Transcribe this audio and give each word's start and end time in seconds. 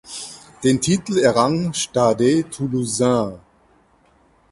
Den 0.63 0.81
Titel 0.81 1.19
errang 1.19 1.73
Stade 1.75 2.49
Toulousain. 2.49 3.39